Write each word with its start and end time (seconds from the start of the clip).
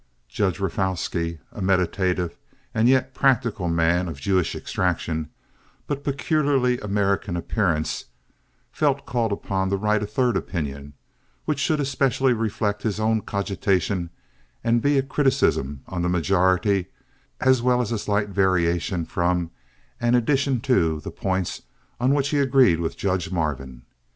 Judge 0.27 0.57
Rafalsky, 0.59 1.37
a 1.51 1.61
meditative 1.61 2.35
and 2.73 2.89
yet 2.89 3.13
practical 3.13 3.69
man 3.69 4.07
of 4.07 4.19
Jewish 4.19 4.55
extraction 4.55 5.29
but 5.85 6.03
peculiarly 6.03 6.79
American 6.79 7.37
appearance, 7.37 8.05
felt 8.71 9.05
called 9.05 9.31
upon 9.31 9.69
to 9.69 9.77
write 9.77 10.01
a 10.01 10.07
third 10.07 10.35
opinion 10.35 10.93
which 11.45 11.59
should 11.59 11.79
especially 11.79 12.33
reflect 12.33 12.81
his 12.81 12.99
own 12.99 13.21
cogitation 13.21 14.09
and 14.63 14.81
be 14.81 14.97
a 14.97 15.03
criticism 15.03 15.83
on 15.85 16.01
the 16.01 16.09
majority 16.09 16.87
as 17.39 17.61
well 17.61 17.79
as 17.79 17.91
a 17.91 17.99
slight 17.99 18.29
variation 18.29 19.05
from 19.05 19.51
and 19.99 20.15
addition 20.15 20.61
to 20.61 20.99
the 20.99 21.11
points 21.11 21.61
on 21.99 22.15
which 22.15 22.29
he 22.29 22.39
agreed 22.39 22.79
with 22.79 22.97
Judge 22.97 23.31
Marvin. 23.31 23.83